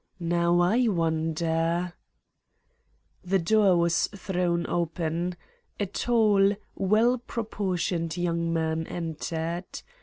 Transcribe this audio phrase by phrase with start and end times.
[0.19, 1.93] Now, I wonder"
[3.31, 5.35] The door was thrown open.
[5.79, 9.83] A tall, well proportioned young man entered.